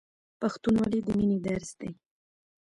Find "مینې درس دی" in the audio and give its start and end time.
1.17-1.91